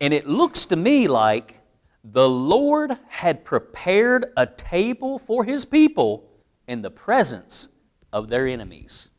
[0.00, 1.58] And it looks to me like
[2.02, 6.30] the Lord had prepared a table for his people
[6.66, 7.68] in the presence
[8.10, 9.10] of their enemies.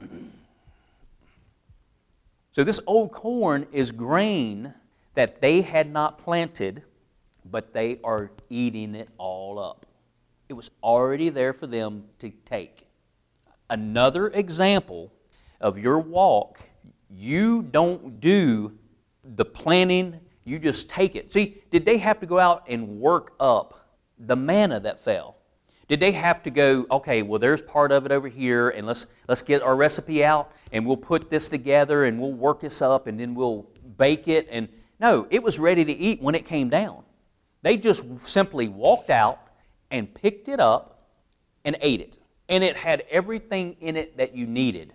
[2.52, 4.74] So, this old corn is grain
[5.14, 6.82] that they had not planted,
[7.44, 9.86] but they are eating it all up.
[10.48, 12.86] It was already there for them to take.
[13.68, 15.12] Another example
[15.60, 16.60] of your walk,
[17.08, 18.76] you don't do
[19.24, 21.32] the planting, you just take it.
[21.32, 25.36] See, did they have to go out and work up the manna that fell?
[25.86, 29.06] Did they have to go, okay, well, there's part of it over here, and let's,
[29.28, 33.06] let's get our recipe out, and we'll put this together, and we'll work this up,
[33.08, 34.46] and then we'll bake it?
[34.50, 34.68] And
[35.00, 37.04] no, it was ready to eat when it came down.
[37.62, 39.40] They just simply walked out
[39.90, 41.08] and picked it up
[41.64, 42.18] and ate it.
[42.48, 44.92] And it had everything in it that you needed.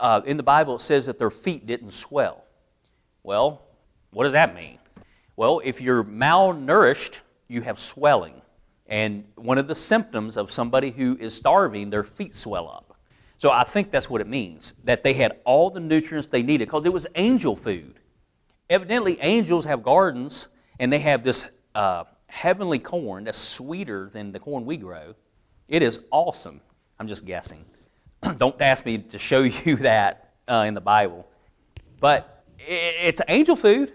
[0.00, 2.44] Uh, in the Bible, it says that their feet didn't swell.
[3.22, 3.62] Well,
[4.10, 4.78] what does that mean?
[5.36, 8.40] Well, if you're malnourished, you have swelling.
[8.86, 12.96] And one of the symptoms of somebody who is starving, their feet swell up.
[13.38, 16.68] So I think that's what it means that they had all the nutrients they needed
[16.68, 17.98] because it was angel food.
[18.72, 20.48] Evidently, angels have gardens
[20.80, 25.14] and they have this uh, heavenly corn that's sweeter than the corn we grow.
[25.68, 26.62] It is awesome.
[26.98, 27.66] I'm just guessing.
[28.38, 31.28] Don't ask me to show you that uh, in the Bible.
[32.00, 33.92] But it's angel food,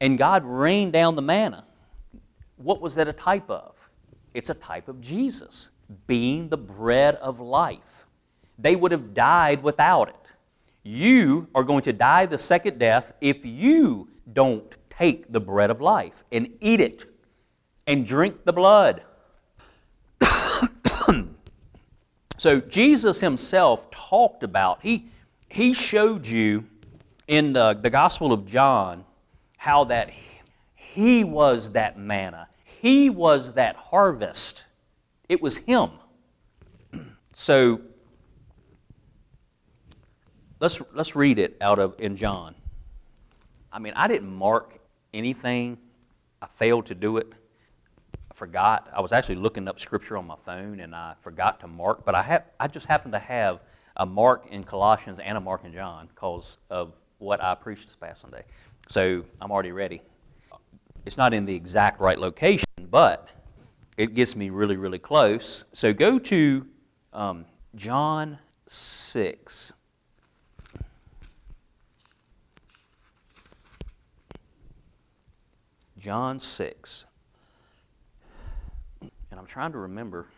[0.00, 1.66] and God rained down the manna.
[2.56, 3.90] What was that a type of?
[4.32, 5.70] It's a type of Jesus,
[6.06, 8.06] being the bread of life.
[8.58, 10.25] They would have died without it.
[10.86, 15.80] You are going to die the second death if you don't take the bread of
[15.80, 17.06] life and eat it
[17.88, 19.02] and drink the blood.
[22.38, 25.08] so Jesus himself talked about, he,
[25.48, 26.66] he showed you
[27.26, 29.04] in the, the Gospel of John
[29.56, 30.12] how that
[30.76, 32.46] he was that manna.
[32.62, 34.66] He was that harvest.
[35.28, 35.90] It was him.
[37.32, 37.80] So
[40.66, 42.56] let's let's read it out of in John.
[43.72, 44.80] I mean, I didn't mark
[45.14, 45.78] anything.
[46.42, 47.32] I failed to do it
[48.30, 48.88] I forgot.
[48.92, 52.16] I was actually looking up scripture on my phone and I forgot to mark, but
[52.16, 53.60] I, have, I just happened to have
[53.96, 57.96] a mark in Colossians and a mark in John because of what I preached this
[57.96, 58.42] past Sunday.
[58.88, 60.02] So I'm already ready.
[61.06, 63.28] It's not in the exact right location, but
[63.96, 65.64] it gets me really, really close.
[65.72, 66.66] So go to
[67.12, 67.44] um,
[67.76, 69.72] John 6.
[76.06, 77.04] John 6.
[79.00, 80.28] And I'm trying to remember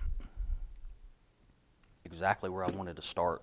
[2.06, 3.42] exactly where I wanted to start.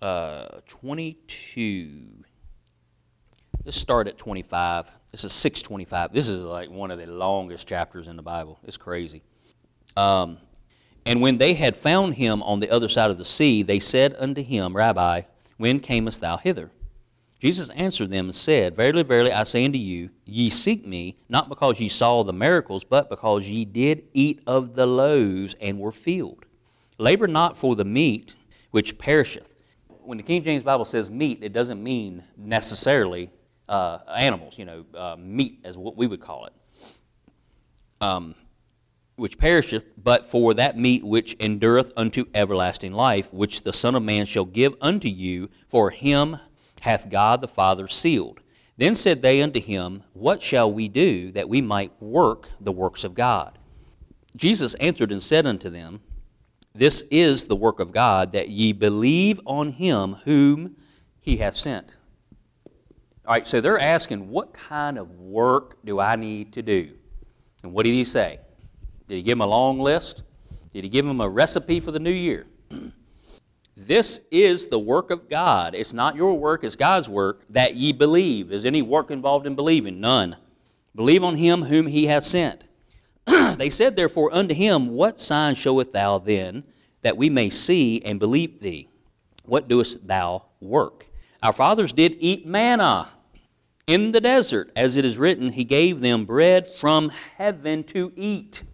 [0.00, 2.24] Uh, 22.
[3.66, 4.90] Let's start at 25.
[5.10, 6.14] This is 625.
[6.14, 8.58] This is like one of the longest chapters in the Bible.
[8.64, 9.22] It's crazy.
[9.94, 10.38] Um,
[11.04, 14.16] and when they had found him on the other side of the sea, they said
[14.18, 15.24] unto him, Rabbi,
[15.58, 16.70] when camest thou hither?
[17.42, 21.48] Jesus answered them and said, Verily, verily, I say unto you, ye seek me, not
[21.48, 25.90] because ye saw the miracles, but because ye did eat of the loaves and were
[25.90, 26.44] filled.
[26.98, 28.36] Labor not for the meat
[28.70, 29.52] which perisheth.
[29.88, 33.32] When the King James Bible says meat, it doesn't mean necessarily
[33.68, 36.52] uh, animals, you know, uh, meat as what we would call it,
[38.00, 38.36] um,
[39.16, 44.04] which perisheth, but for that meat which endureth unto everlasting life, which the Son of
[44.04, 46.38] Man shall give unto you, for him
[46.82, 48.40] hath God the Father sealed.
[48.76, 53.04] Then said they unto him, What shall we do that we might work the works
[53.04, 53.56] of God?
[54.34, 56.00] Jesus answered and said unto them,
[56.74, 60.76] This is the work of God, that ye believe on him whom
[61.20, 61.94] he hath sent.
[63.24, 66.94] All right, so they're asking, What kind of work do I need to do?
[67.62, 68.40] And what did he say?
[69.06, 70.24] Did he give them a long list?
[70.72, 72.46] Did he give them a recipe for the new year?
[73.76, 75.74] This is the work of God.
[75.74, 78.52] It's not your work, it's God's work, that ye believe.
[78.52, 80.00] Is any work involved in believing?
[80.00, 80.36] None.
[80.94, 82.64] Believe on him whom he hath sent.
[83.26, 86.64] they said therefore unto him, What sign showeth thou then,
[87.00, 88.88] that we may see and believe thee?
[89.44, 91.06] What doest thou work?
[91.42, 93.08] Our fathers did eat manna
[93.86, 98.64] in the desert, as it is written, He gave them bread from heaven to eat.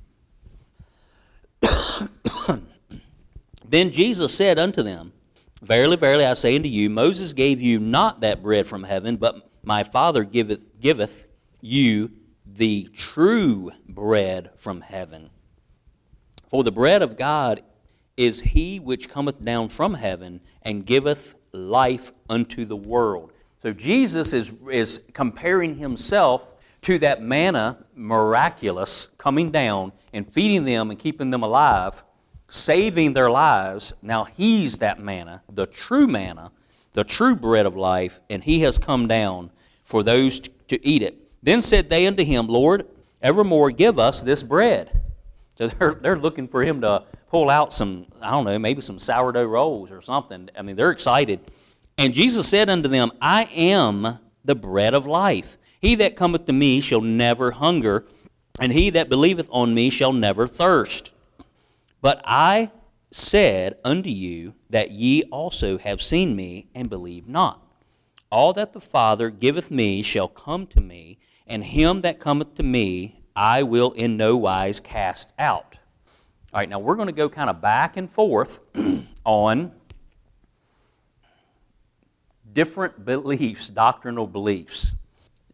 [3.69, 5.13] Then Jesus said unto them,
[5.61, 9.51] Verily, verily, I say unto you, Moses gave you not that bread from heaven, but
[9.63, 11.27] my Father giveth, giveth
[11.61, 12.13] you
[12.47, 15.31] the true bread from heaven.
[16.47, 17.63] For the bread of God
[18.17, 23.33] is he which cometh down from heaven and giveth life unto the world.
[23.63, 30.91] So Jesus is, is comparing himself to that manna miraculous coming down and feeding them
[30.91, 32.03] and keeping them alive
[32.49, 33.93] saving their lives.
[34.03, 36.51] Now he's that manna, the true manna,
[36.93, 39.51] the true bread of life, and he has come down
[39.85, 41.17] for those to eat it.
[41.43, 42.87] Then said they unto him, Lord,
[43.23, 45.01] evermore give us this bread.
[45.57, 48.99] So they're, they're looking for him to pull out some, I don't know, maybe some
[48.99, 50.49] sourdough rolls or something.
[50.57, 51.41] I mean, they're excited.
[51.97, 55.59] And Jesus said unto them, I am the bread of life.
[55.81, 58.07] He that cometh to me shall never hunger,
[58.59, 61.13] and he that believeth on me shall never thirst.
[62.01, 62.71] But I
[63.11, 67.63] said unto you that ye also have seen me and believe not.
[68.31, 72.63] All that the Father giveth me shall come to me, and him that cometh to
[72.63, 75.79] me I will in no wise cast out.
[76.53, 78.61] All right, now we're going to go kind of back and forth
[79.25, 79.73] on
[82.53, 84.93] different beliefs, doctrinal beliefs.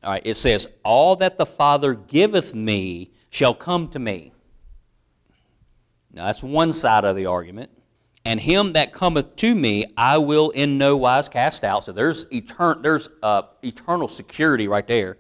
[0.02, 4.32] All right, it says, All that the Father giveth me shall come to me.
[6.14, 7.70] Now, that's one side of the argument.
[8.24, 11.84] And him that cometh to me, I will in no wise cast out.
[11.84, 15.18] So there's, etern- there's uh, eternal security right there.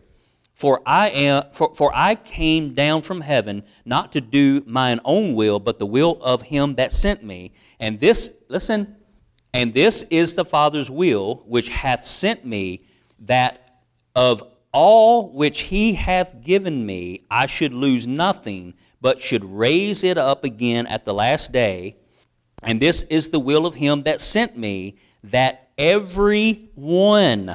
[0.54, 5.34] For I, am, for, for I came down from heaven not to do mine own
[5.34, 7.52] will, but the will of him that sent me.
[7.80, 8.96] And this, listen,
[9.52, 12.86] and this is the Father's will which hath sent me,
[13.18, 13.80] that
[14.14, 20.18] of all which he hath given me, I should lose nothing, but should raise it
[20.18, 21.96] up again at the last day.
[22.60, 27.54] And this is the will of him that sent me, that every one,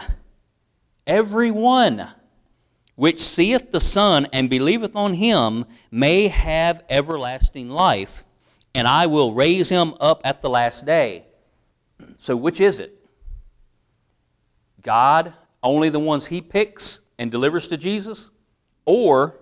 [1.06, 2.08] every one,
[2.96, 8.24] which seeth the Son and believeth on him may have everlasting life,
[8.74, 11.26] and I will raise him up at the last day.
[12.18, 12.96] So, which is it?
[14.82, 18.32] God, only the ones he picks and delivers to Jesus?
[18.86, 19.36] Or,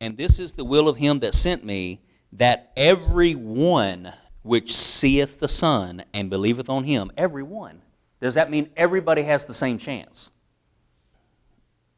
[0.00, 2.00] and this is the will of him that sent me,
[2.32, 7.82] that every one which seeth the Son and believeth on him, every one.
[8.20, 10.30] Does that mean everybody has the same chance?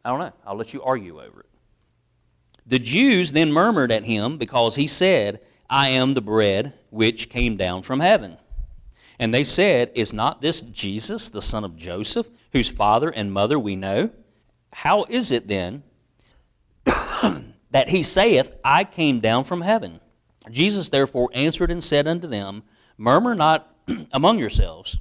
[0.04, 0.32] I don't know.
[0.44, 1.46] I'll let you argue over it.
[2.66, 5.40] The Jews then murmured at him because he said,
[5.70, 8.38] I am the bread which came down from heaven.
[9.18, 13.58] And they said, Is not this Jesus, the son of Joseph, whose father and mother
[13.58, 14.10] we know?
[14.72, 15.82] How is it then
[16.84, 20.00] that he saith, I came down from heaven?
[20.50, 22.62] Jesus therefore answered and said unto them,
[22.98, 23.74] Murmur not
[24.12, 24.98] among yourselves.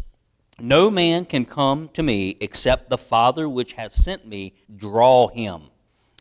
[0.60, 5.64] No man can come to me except the Father which hath sent me draw him,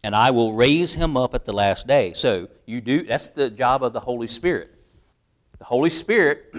[0.02, 2.12] and I will raise him up at the last day.
[2.14, 4.74] So you do that's the job of the Holy Spirit.
[5.58, 6.52] The Holy Spirit,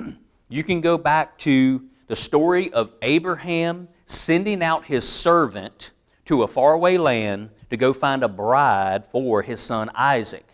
[0.49, 5.91] you can go back to the story of Abraham sending out his servant
[6.25, 10.45] to a faraway land to go find a bride for his son Isaac.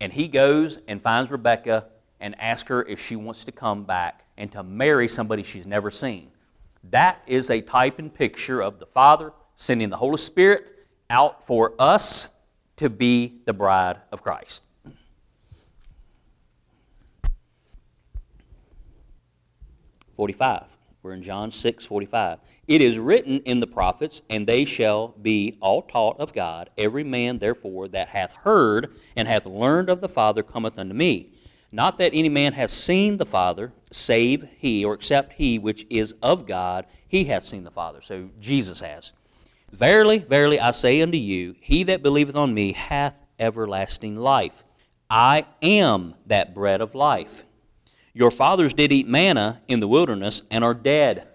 [0.00, 1.86] And he goes and finds Rebekah
[2.20, 5.90] and asks her if she wants to come back and to marry somebody she's never
[5.90, 6.30] seen.
[6.84, 10.66] That is a type and picture of the Father sending the Holy Spirit
[11.10, 12.28] out for us
[12.76, 14.62] to be the bride of Christ.
[20.18, 20.76] Forty-five.
[21.00, 22.40] We're in John 6, 45.
[22.66, 26.70] It is written in the prophets, and they shall be all taught of God.
[26.76, 31.30] Every man, therefore, that hath heard and hath learned of the Father cometh unto me.
[31.70, 36.16] Not that any man hath seen the Father, save he, or except he which is
[36.20, 38.02] of God, he hath seen the Father.
[38.02, 39.12] So Jesus has.
[39.70, 44.64] Verily, verily, I say unto you, he that believeth on me hath everlasting life.
[45.08, 47.44] I am that bread of life.
[48.12, 51.28] Your fathers did eat manna in the wilderness and are dead.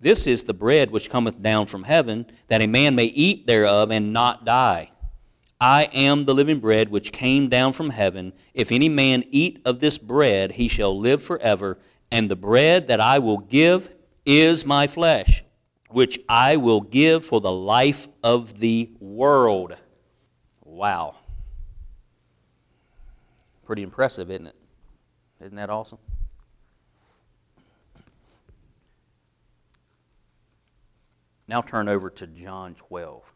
[0.00, 3.90] This is the bread which cometh down from heaven, that a man may eat thereof
[3.90, 4.90] and not die.
[5.60, 8.32] I am the living bread which came down from heaven.
[8.52, 11.78] If any man eat of this bread, he shall live forever.
[12.10, 13.88] And the bread that I will give
[14.26, 15.44] is my flesh,
[15.88, 19.74] which I will give for the life of the world.
[20.64, 21.16] Wow.
[23.64, 24.56] Pretty impressive, isn't it?
[25.44, 25.98] Isn't that awesome?
[31.46, 33.34] Now turn over to John 12.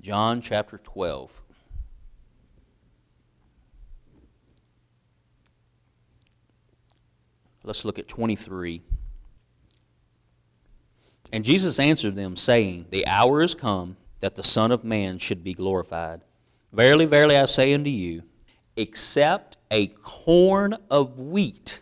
[0.00, 1.42] John chapter 12.
[7.64, 8.82] Let's look at 23.
[11.32, 15.42] And Jesus answered them, saying, The hour is come that the Son of Man should
[15.42, 16.22] be glorified.
[16.72, 18.22] Verily, verily, I say unto you,
[18.76, 21.80] except a corn of wheat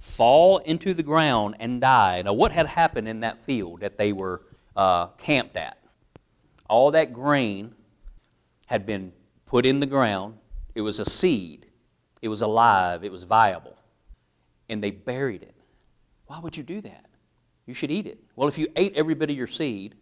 [0.00, 2.22] fall into the ground and die.
[2.22, 4.42] Now, what had happened in that field that they were
[4.74, 5.80] uh, camped at?
[6.70, 7.74] all that grain
[8.66, 9.12] had been
[9.44, 10.38] put in the ground.
[10.74, 11.66] It was a seed,
[12.22, 13.69] it was alive, it was viable.
[14.70, 15.54] And they buried it.
[16.26, 17.06] Why would you do that?
[17.66, 18.18] You should eat it.
[18.36, 19.96] Well, if you ate every bit of your seed,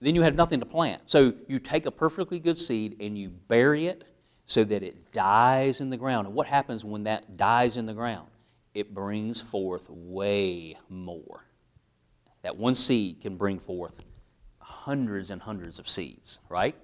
[0.00, 1.02] then you had nothing to plant.
[1.06, 4.04] So you take a perfectly good seed and you bury it
[4.46, 6.26] so that it dies in the ground.
[6.26, 8.28] And what happens when that dies in the ground?
[8.74, 11.44] It brings forth way more.
[12.42, 14.02] That one seed can bring forth
[14.58, 16.74] hundreds and hundreds of seeds, right?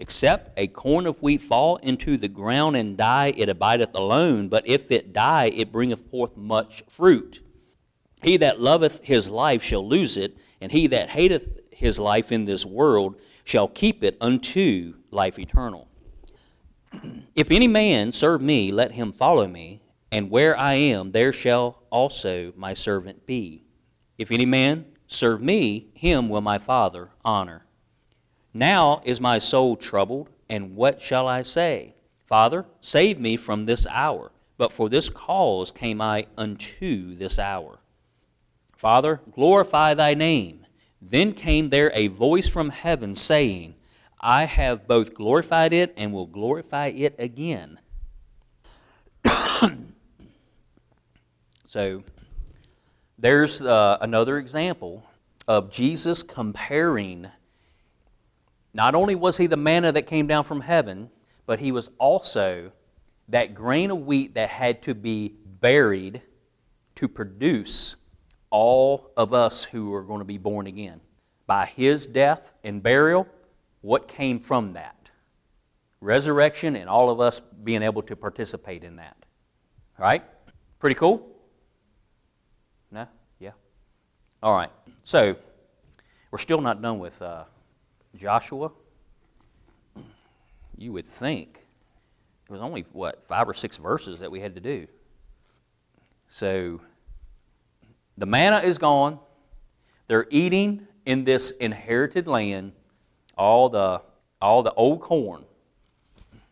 [0.00, 4.66] Except a corn of wheat fall into the ground and die, it abideth alone, but
[4.66, 7.42] if it die, it bringeth forth much fruit.
[8.22, 12.46] He that loveth his life shall lose it, and he that hateth his life in
[12.46, 15.86] this world shall keep it unto life eternal.
[17.34, 21.82] If any man serve me, let him follow me, and where I am, there shall
[21.90, 23.64] also my servant be.
[24.16, 27.66] If any man serve me, him will my Father honor.
[28.52, 31.94] Now is my soul troubled, and what shall I say?
[32.24, 34.32] Father, save me from this hour.
[34.56, 37.78] But for this cause came I unto this hour.
[38.76, 40.66] Father, glorify thy name.
[41.00, 43.74] Then came there a voice from heaven saying,
[44.20, 47.78] I have both glorified it and will glorify it again.
[51.66, 52.02] so,
[53.18, 55.04] there's uh, another example
[55.48, 57.28] of Jesus comparing.
[58.72, 61.10] Not only was he the manna that came down from heaven,
[61.46, 62.72] but he was also
[63.28, 66.22] that grain of wheat that had to be buried
[66.96, 67.96] to produce
[68.50, 71.00] all of us who are going to be born again.
[71.46, 73.26] By his death and burial,
[73.80, 75.10] what came from that?
[76.00, 79.16] Resurrection and all of us being able to participate in that.
[79.98, 80.24] Right?
[80.78, 81.26] Pretty cool?
[82.90, 83.06] No?
[83.38, 83.52] Yeah?
[84.42, 84.70] All right.
[85.02, 85.36] So,
[86.30, 87.44] we're still not done with uh,
[88.16, 88.70] Joshua.
[90.76, 91.66] You would think
[92.48, 94.86] it was only, what, five or six verses that we had to do.
[96.28, 96.80] So
[98.16, 99.18] the manna is gone.
[100.06, 102.72] They're eating in this inherited land
[103.36, 104.02] all the,
[104.40, 105.44] all the old corn.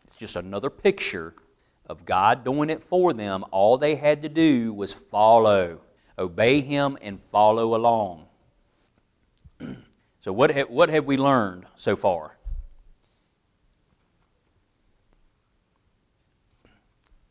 [0.07, 1.33] It's just another picture
[1.85, 3.43] of God doing it for them.
[3.51, 5.81] All they had to do was follow,
[6.17, 8.28] obey Him, and follow along.
[10.21, 12.35] So, what have, what have we learned so far?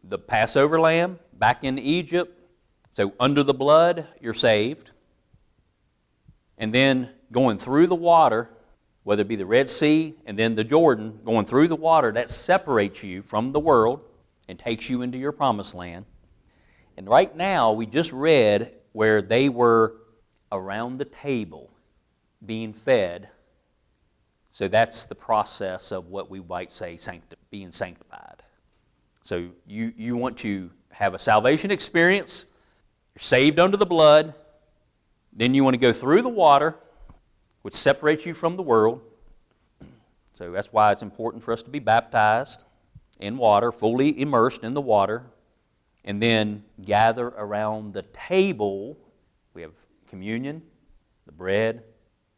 [0.08, 2.34] the Passover lamb back in Egypt.
[2.90, 4.90] So, under the blood, you're saved.
[6.56, 8.50] And then going through the water,
[9.04, 12.30] whether it be the Red Sea and then the Jordan, going through the water, that
[12.30, 14.00] separates you from the world
[14.48, 16.06] and takes you into your promised land.
[16.96, 19.94] And right now, we just read where they were
[20.50, 21.67] around the table
[22.44, 23.28] being fed.
[24.50, 28.42] So that's the process of what we might say sancti- being sanctified.
[29.22, 32.46] So you, you want to have a salvation experience,
[33.14, 34.34] you're saved under the blood,
[35.32, 36.76] then you want to go through the water,
[37.62, 39.02] which separates you from the world.
[40.34, 42.64] So that's why it's important for us to be baptized
[43.20, 45.26] in water, fully immersed in the water,
[46.04, 48.96] and then gather around the table.
[49.52, 49.74] We have
[50.08, 50.62] communion,
[51.26, 51.82] the bread,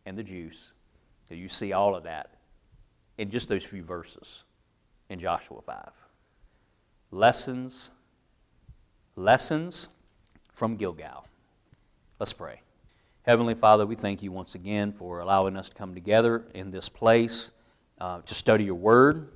[0.07, 0.73] and the juice.
[1.29, 2.35] So you see all of that
[3.19, 4.45] in just those few verses
[5.09, 5.91] in Joshua 5
[7.13, 7.91] lessons,
[9.17, 9.89] lessons
[10.53, 11.27] from Gilgal.
[12.19, 12.61] Let's pray.
[13.23, 16.89] Heavenly Father, we thank you once again for allowing us to come together in this
[16.89, 17.51] place
[18.01, 19.29] uh, to study your word.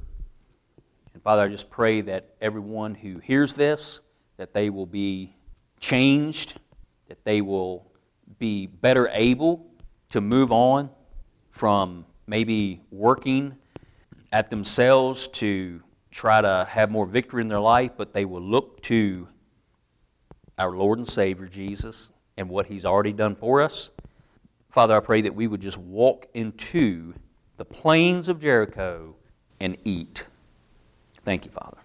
[1.12, 4.00] And Father, I just pray that everyone who hears this,
[4.36, 5.34] that they will be
[5.80, 6.58] changed,
[7.08, 7.90] that they will
[8.38, 9.66] be better able
[10.14, 10.88] to move on
[11.50, 13.56] from maybe working
[14.30, 18.80] at themselves to try to have more victory in their life, but they will look
[18.80, 19.26] to
[20.56, 23.90] our Lord and Savior Jesus and what He's already done for us.
[24.70, 27.14] Father, I pray that we would just walk into
[27.56, 29.16] the plains of Jericho
[29.58, 30.28] and eat.
[31.24, 31.78] Thank you, Father.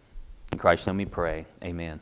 [0.52, 1.48] In Christ's name we pray.
[1.64, 2.00] Amen.